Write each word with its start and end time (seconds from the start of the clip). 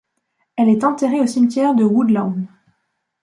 Elle 0.55 0.69
est 0.69 0.83
enterrée 0.83 1.19
au 1.21 1.27
cimetière 1.27 1.75
de 1.75 1.83
Woodlawn. 1.83 2.47